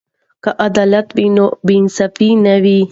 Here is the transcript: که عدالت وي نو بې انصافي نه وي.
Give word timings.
که 0.43 0.49
عدالت 0.67 1.07
وي 1.17 1.27
نو 1.35 1.45
بې 1.65 1.75
انصافي 1.81 2.29
نه 2.45 2.55
وي. 2.63 2.79